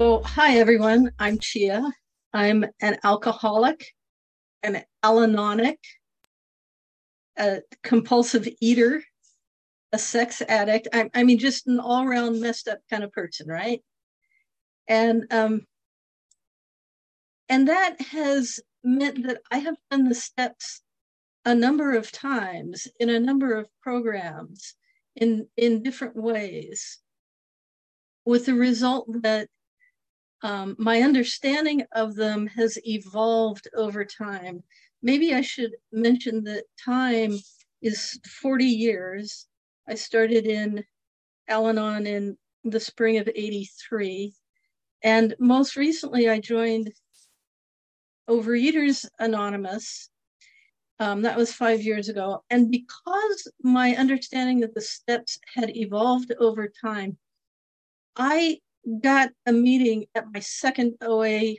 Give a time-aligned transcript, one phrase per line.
[0.00, 1.10] So, hi everyone.
[1.18, 1.84] I'm Chia.
[2.32, 3.84] I'm an alcoholic,
[4.62, 5.78] an Al-Anonic,
[7.38, 9.02] a compulsive eater,
[9.92, 10.88] a sex addict.
[10.94, 13.82] I, I mean, just an all-around messed up kind of person, right?
[14.88, 15.66] And um,
[17.50, 20.80] and that has meant that I have done the steps
[21.44, 24.76] a number of times in a number of programs
[25.14, 27.00] in in different ways
[28.24, 29.46] with the result that
[30.42, 34.62] um, my understanding of them has evolved over time.
[35.02, 37.38] Maybe I should mention that time
[37.82, 39.46] is 40 years.
[39.88, 40.84] I started in
[41.48, 44.32] Al Anon in the spring of 83.
[45.02, 46.92] And most recently, I joined
[48.28, 50.10] Overeaters Anonymous.
[50.98, 52.44] Um, that was five years ago.
[52.50, 57.16] And because my understanding of the steps had evolved over time,
[58.16, 58.58] I
[59.02, 61.54] got a meeting at my second OA.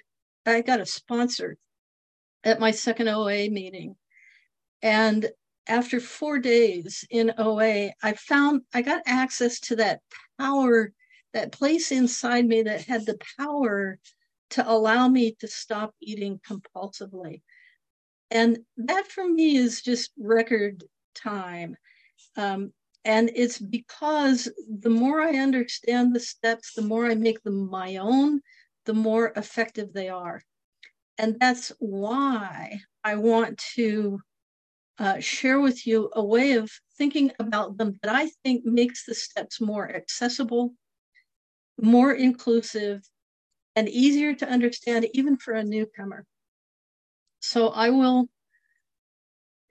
[0.45, 1.57] I got a sponsor
[2.43, 3.95] at my second OA meeting.
[4.81, 5.29] And
[5.67, 10.01] after four days in OA, I found I got access to that
[10.39, 10.91] power,
[11.33, 13.99] that place inside me that had the power
[14.51, 17.41] to allow me to stop eating compulsively.
[18.31, 20.83] And that for me is just record
[21.15, 21.75] time.
[22.35, 27.69] Um, and it's because the more I understand the steps, the more I make them
[27.69, 28.41] my own,
[28.85, 30.41] the more effective they are.
[31.17, 34.19] And that's why I want to
[34.99, 39.15] uh, share with you a way of thinking about them that I think makes the
[39.15, 40.75] steps more accessible,
[41.81, 43.01] more inclusive,
[43.75, 46.25] and easier to understand, even for a newcomer.
[47.39, 48.29] So I will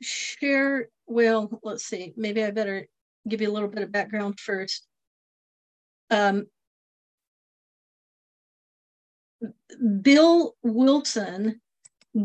[0.03, 0.89] share.
[1.07, 2.89] Well, let's see, maybe I better
[3.29, 4.87] give you a little bit of background first.
[6.11, 6.47] Um,
[10.03, 11.61] Bill Wilson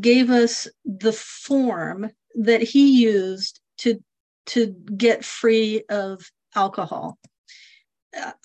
[0.01, 4.03] gave us the form that he used to
[4.47, 7.17] to get free of alcohol.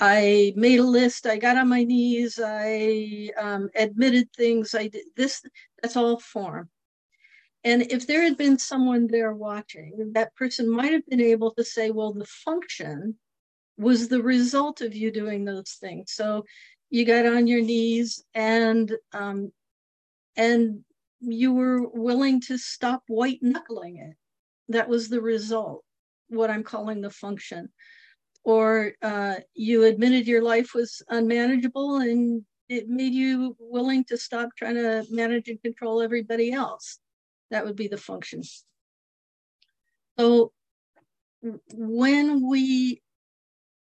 [0.01, 1.27] I made a list.
[1.27, 2.41] I got on my knees.
[2.43, 4.75] I um, admitted things.
[4.75, 5.43] I did this.
[5.83, 6.69] That's all form.
[7.63, 11.65] And if there had been someone there watching, that person might have been able to
[11.65, 13.17] say, well, the function
[13.77, 16.13] was the result of you doing those things.
[16.13, 16.45] So
[16.91, 19.53] you got on your knees and um,
[20.37, 20.85] and
[21.21, 24.17] you were willing to stop white knuckling it.
[24.69, 25.85] That was the result,
[26.29, 27.69] what I'm calling the function.
[28.43, 34.51] Or uh, you admitted your life was unmanageable and it made you willing to stop
[34.57, 36.99] trying to manage and control everybody else.
[37.51, 38.43] That would be the function.
[40.19, 40.53] So
[41.75, 43.03] when we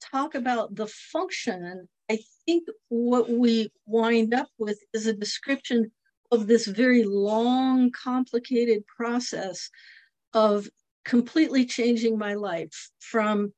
[0.01, 5.91] talk about the function, I think what we wind up with is a description
[6.31, 9.71] of this very long, complicated process
[10.35, 10.69] of
[11.05, 13.53] completely changing my life from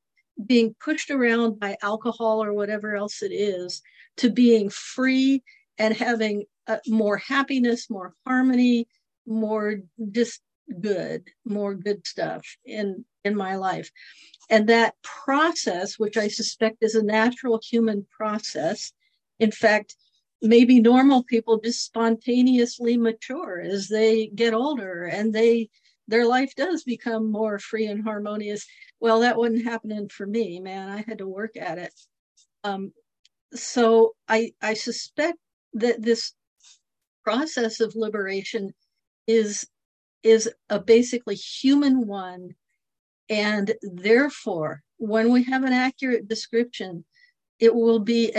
[0.47, 3.83] being pushed around by alcohol or whatever else it is
[4.17, 5.43] to being free
[5.79, 8.87] and having uh, more happiness, more harmony,
[9.27, 10.41] more just
[10.81, 13.91] good, more good stuff in in my life.
[14.49, 18.93] And that process, which I suspect is a natural human process,
[19.39, 19.97] in fact,
[20.43, 25.69] maybe normal people just spontaneously mature as they get older and they
[26.09, 28.67] their life does become more free and harmonious.
[28.99, 30.89] Well, that wasn't happening for me, man.
[30.89, 31.95] I had to work at it.
[32.65, 32.93] Um,
[33.55, 35.39] so I I suspect
[35.75, 36.33] that this
[37.23, 38.73] process of liberation
[39.31, 39.67] is
[40.23, 42.51] is a basically human one.
[43.29, 47.05] And therefore when we have an accurate description
[47.59, 48.33] it will be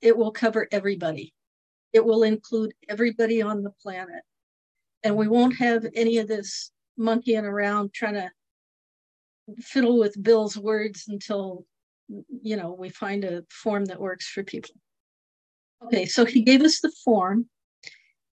[0.00, 1.32] it will cover everybody.
[1.92, 4.22] It will include everybody on the planet.
[5.02, 8.30] And we won't have any of this monkeying around trying to
[9.58, 11.64] fiddle with bill's words until
[12.42, 14.74] you know we find a form that works for people.
[15.84, 17.48] Okay so he gave us the form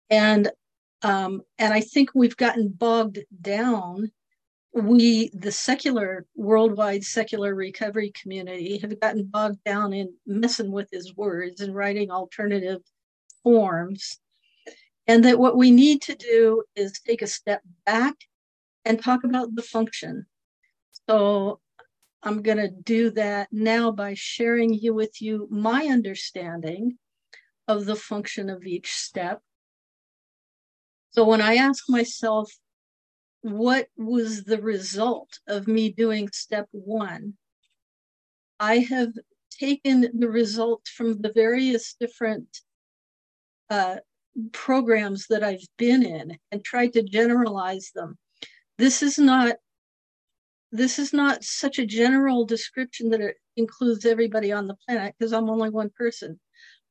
[0.09, 0.51] and
[1.03, 4.11] um, and I think we've gotten bogged down.
[4.73, 11.15] We, the secular, worldwide secular recovery community, have gotten bogged down in messing with his
[11.15, 12.81] words and writing alternative
[13.44, 14.19] forms.
[15.05, 18.15] And that what we need to do is take a step back
[18.85, 20.25] and talk about the function.
[21.09, 21.59] So
[22.23, 26.97] I'm going to do that now by sharing you with you my understanding
[27.67, 29.41] of the function of each step
[31.13, 32.51] so when I ask myself,
[33.42, 37.33] what was the result of me doing step one?
[38.60, 39.13] I have
[39.51, 42.48] taken the results from the various different
[43.69, 43.98] uh,
[44.51, 48.18] programs that I've been in and tried to generalize them.
[48.77, 49.56] This is not
[50.71, 55.31] this is not such a general description that it includes everybody on the planet because
[55.31, 56.39] I'm only one person.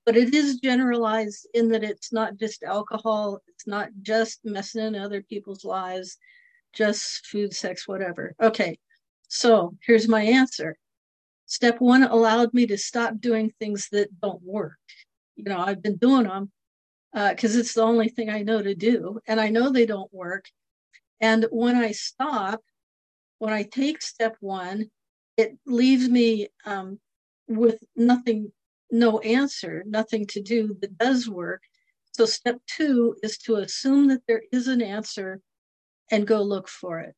[0.04, 4.96] But it is generalized in that it's not just alcohol, it's not just messing in
[4.96, 6.19] other people's lives,
[6.72, 8.34] just food, sex, whatever.
[8.43, 8.78] Okay,
[9.28, 10.76] so here's my answer.
[11.46, 14.78] Step one allowed me to stop doing things that don't work.
[15.37, 16.50] You know, I've been doing them
[17.12, 20.12] because uh, it's the only thing I know to do, and I know they don't
[20.12, 20.46] work.
[21.20, 22.60] And when I stop,
[23.38, 24.90] when I take step one,
[25.37, 26.98] it leaves me um,
[27.48, 28.52] with nothing,
[28.92, 31.62] no answer, nothing to do that does work.
[32.12, 35.40] So step two is to assume that there is an answer
[36.10, 37.14] and go look for it.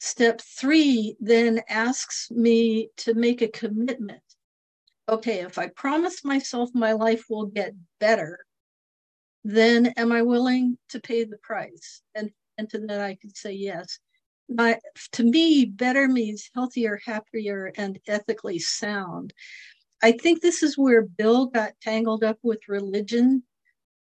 [0.00, 4.22] Step three then asks me to make a commitment.
[5.08, 8.38] Okay, if I promise myself my life will get better,
[9.44, 12.02] then am I willing to pay the price?
[12.14, 13.98] And and to that I could say yes.
[14.48, 14.78] My,
[15.12, 19.32] to me, better means healthier, happier, and ethically sound.
[20.02, 23.44] I think this is where Bill got tangled up with religion,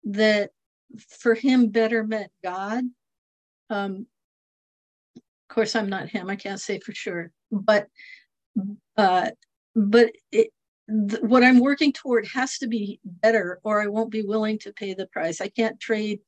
[0.04, 0.50] that
[1.08, 2.84] for him, better meant God.
[3.68, 4.06] Um,
[5.16, 6.30] of course, I'm not him.
[6.30, 7.88] I can't say for sure, but
[8.96, 9.30] uh,
[9.74, 10.48] but it,
[10.88, 14.72] th- what I'm working toward has to be better, or I won't be willing to
[14.72, 15.40] pay the price.
[15.40, 16.20] I can't trade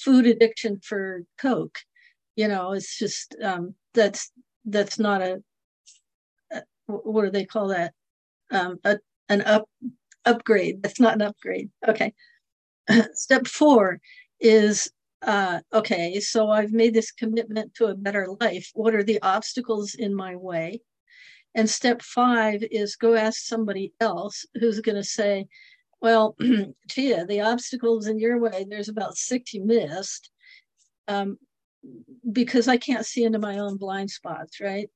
[0.00, 1.78] food addiction for Coke.
[2.36, 4.32] You know, it's just um, that's
[4.64, 5.42] that's not a,
[6.86, 7.92] what do they call that?
[8.50, 8.98] Um, a,
[9.30, 9.68] an up
[10.26, 10.82] upgrade.
[10.82, 11.70] That's not an upgrade.
[11.88, 12.12] Okay.
[13.14, 14.00] Step four
[14.40, 14.90] is
[15.22, 16.20] uh, okay.
[16.20, 18.70] So I've made this commitment to a better life.
[18.74, 20.80] What are the obstacles in my way?
[21.54, 25.46] And step five is go ask somebody else who's going to say,
[26.00, 26.36] well,
[26.88, 30.30] Chia, the obstacles in your way, there's about six you missed
[31.08, 31.38] um,
[32.30, 34.88] because I can't see into my own blind spots, right?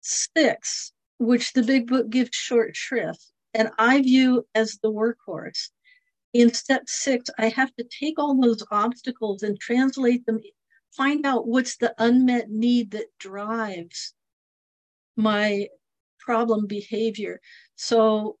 [0.00, 5.70] Six, which the big book gives short shrift, and I view as the workhorse.
[6.32, 10.40] In step six, I have to take all those obstacles and translate them,
[10.96, 14.14] find out what's the unmet need that drives
[15.16, 15.68] my
[16.18, 17.40] problem behavior.
[17.76, 18.36] So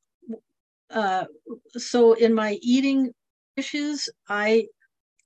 [0.90, 1.24] uh,
[1.76, 3.12] so in my eating
[3.56, 4.66] issues, I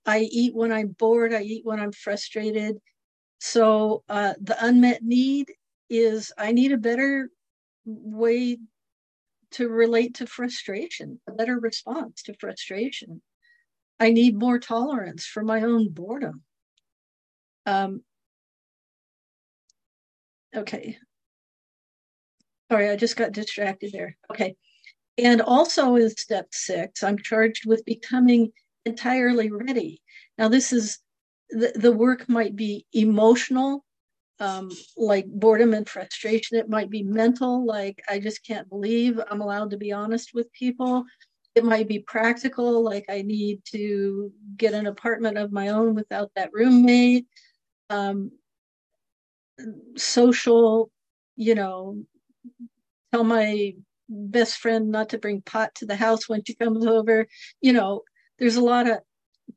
[0.06, 1.34] I eat when I'm bored.
[1.34, 2.78] I eat when I'm frustrated.
[3.40, 5.52] So uh, the unmet need
[5.90, 7.30] is I need a better
[7.84, 8.58] way
[9.52, 13.22] to relate to frustration, a better response to frustration.
[14.00, 16.42] I need more tolerance for my own boredom.
[17.66, 18.02] Um,
[20.54, 20.98] okay.
[22.70, 24.16] Sorry, I just got distracted there.
[24.30, 24.56] Okay.
[25.16, 28.52] And also in step six, I'm charged with becoming
[28.84, 30.00] entirely ready.
[30.36, 30.98] Now, this is
[31.50, 33.84] the, the work might be emotional,
[34.40, 36.58] um, like boredom and frustration.
[36.58, 40.52] It might be mental, like I just can't believe I'm allowed to be honest with
[40.52, 41.04] people.
[41.54, 46.30] It might be practical, like I need to get an apartment of my own without
[46.36, 47.26] that roommate.
[47.90, 48.32] Um,
[49.96, 50.90] social,
[51.36, 52.04] you know,
[53.12, 53.74] tell my
[54.08, 57.26] best friend not to bring pot to the house when she comes over.
[57.60, 58.02] You know,
[58.38, 58.98] there's a lot of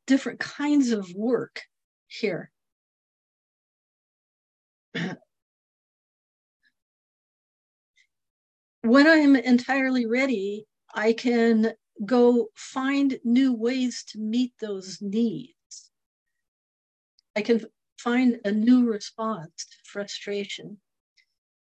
[0.06, 1.62] different kinds of work
[2.08, 2.51] here.
[8.82, 11.72] when I'm entirely ready, I can
[12.04, 15.90] go find new ways to meet those needs.
[17.36, 17.64] I can
[17.98, 20.78] find a new response to frustration.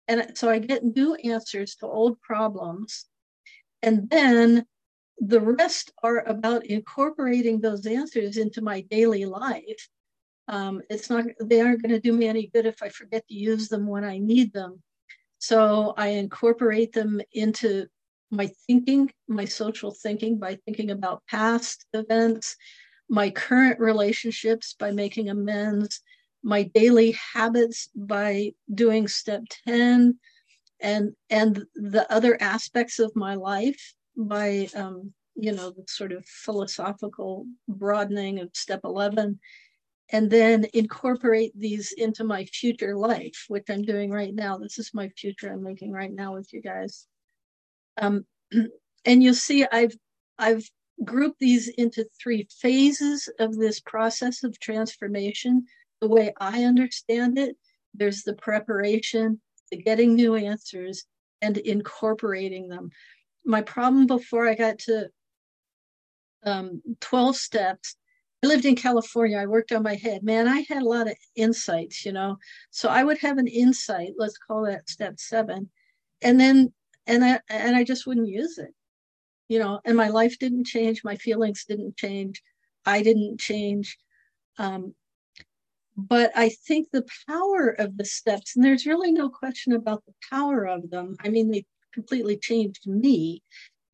[0.09, 3.07] And so I get new answers to old problems.
[3.83, 4.67] And then
[5.19, 9.89] the rest are about incorporating those answers into my daily life.
[10.49, 13.35] Um, it's not, they aren't going to do me any good if I forget to
[13.35, 14.83] use them when I need them.
[15.39, 17.87] So I incorporate them into
[18.31, 22.57] my thinking, my social thinking by thinking about past events,
[23.09, 26.01] my current relationships by making amends,
[26.43, 30.19] my daily habits by doing step 10
[30.81, 36.25] and and the other aspects of my life by um, you know the sort of
[36.27, 39.39] philosophical broadening of step 11
[40.11, 44.91] and then incorporate these into my future life which i'm doing right now this is
[44.95, 47.07] my future i'm making right now with you guys
[48.01, 48.25] um,
[49.05, 49.97] and you'll see i've
[50.39, 50.69] i've
[51.05, 55.67] grouped these into three phases of this process of transformation
[56.01, 57.57] the way I understand it,
[57.95, 61.05] there's the preparation, the getting new answers,
[61.41, 62.91] and incorporating them.
[63.45, 65.09] My problem before I got to
[66.45, 67.97] um, 12 steps.
[68.47, 69.39] I lived in California.
[69.39, 70.23] I worked on my head.
[70.23, 72.39] Man, I had a lot of insights, you know.
[72.71, 75.69] So I would have an insight, let's call that step seven.
[76.23, 76.73] And then
[77.09, 78.73] and I and I just wouldn't use it.
[79.49, 82.41] You know, and my life didn't change, my feelings didn't change,
[82.85, 83.99] I didn't change.
[84.59, 84.95] Um,
[85.97, 90.15] but I think the power of the steps, and there's really no question about the
[90.31, 91.17] power of them.
[91.19, 93.43] I mean, they completely changed me.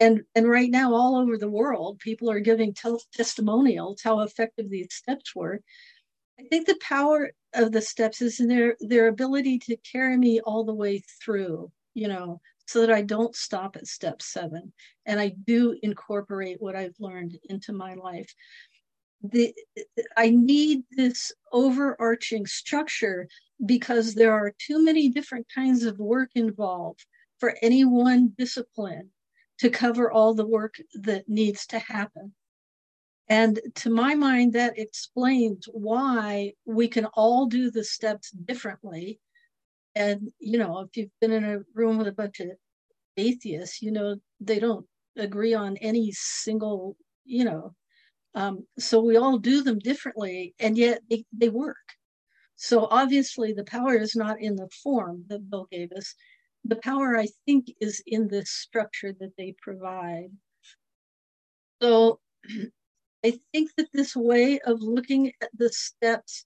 [0.03, 4.69] And, and right now, all over the world, people are giving tel- testimonials how effective
[4.69, 5.61] these steps were.
[6.41, 10.41] I think the power of the steps is in their their ability to carry me
[10.41, 14.73] all the way through, you know, so that I don't stop at step seven.
[15.07, 18.35] And I do incorporate what I've learned into my life.
[19.23, 19.55] The
[20.17, 23.29] I need this overarching structure
[23.65, 27.07] because there are too many different kinds of work involved
[27.39, 29.13] for any one discipline
[29.63, 32.35] to cover all the work that needs to happen.
[33.29, 39.21] And to my mind, that explains why we can all do the steps differently.
[39.95, 42.49] And, you know, if you've been in a room with a bunch of
[43.17, 44.85] atheists, you know, they don't
[45.17, 47.73] agree on any single, you know,
[48.35, 51.77] um, so we all do them differently, and yet they, they work.
[52.57, 56.17] So obviously, the power is not in the form that Bill gave us.
[56.65, 60.31] The power, I think, is in this structure that they provide.
[61.81, 62.21] So
[63.25, 66.45] I think that this way of looking at the steps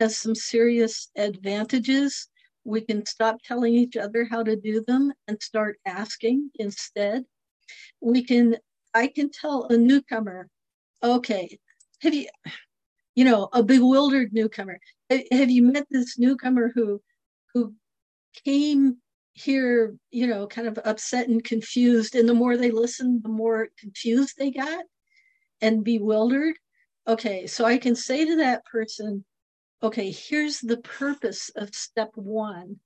[0.00, 2.28] has some serious advantages.
[2.64, 7.24] We can stop telling each other how to do them and start asking instead.
[8.00, 8.56] We can,
[8.94, 10.48] I can tell a newcomer
[11.02, 11.58] okay,
[12.02, 12.26] have you,
[13.14, 14.78] you know, a bewildered newcomer?
[15.10, 17.00] Have you met this newcomer who,
[17.54, 17.74] who
[18.44, 18.98] came
[19.42, 23.68] here, you know, kind of upset and confused, and the more they listened, the more
[23.78, 24.84] confused they got
[25.60, 26.56] and bewildered?
[27.06, 29.24] Okay, so I can say to that person,
[29.82, 32.76] okay, here's the purpose of step one.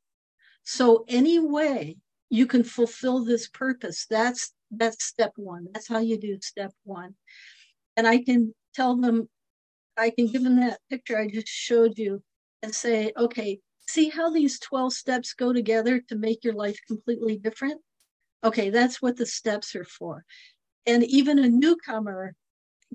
[0.63, 1.97] So any way
[2.31, 5.69] you can fulfill this purpose, that's that's step one.
[5.73, 7.15] That's how you do step one
[7.97, 9.29] and I can tell them,
[9.97, 12.23] I can give them that picture I just showed you
[12.63, 17.37] and say, okay, see how these 12 steps go together to make your life completely
[17.37, 17.81] different?
[18.43, 20.25] Okay, that's what the steps are for.
[20.87, 22.35] And even a newcomer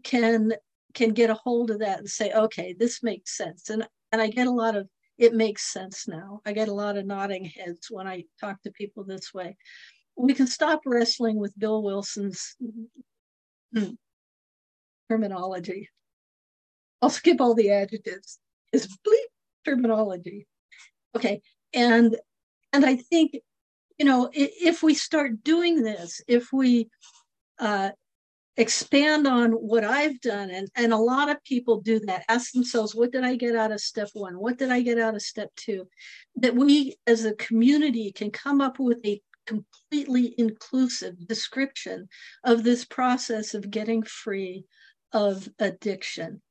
[0.03, 0.53] can
[0.93, 3.69] can get a hold of that and say, okay, this makes sense.
[3.69, 6.41] And and I get a lot of it makes sense now.
[6.45, 9.57] I get a lot of nodding heads when I talk to people this way.
[10.15, 12.55] We can stop wrestling with Bill Wilson's
[15.09, 15.89] terminology.
[17.01, 18.39] I'll skip all the adjectives.
[18.71, 19.29] Is bleep
[19.65, 20.47] terminology.
[21.15, 21.41] Okay,
[21.73, 22.15] and
[22.73, 23.37] and I think
[23.97, 26.89] you know if we start doing this, if we
[27.59, 27.91] uh,
[28.57, 32.25] expand on what I've done, and and a lot of people do that.
[32.29, 34.39] Ask themselves, what did I get out of step one?
[34.39, 35.87] What did I get out of step two?
[36.35, 42.07] That we as a community can come up with a completely inclusive description
[42.43, 44.65] of this process of getting free
[45.11, 46.41] of addiction.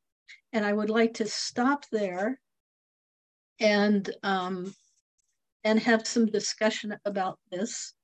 [0.53, 2.41] And I would like to stop there
[3.61, 4.75] and um,
[5.65, 7.95] and have some discussion about this.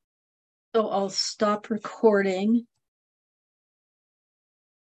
[0.74, 2.66] So I'll stop recording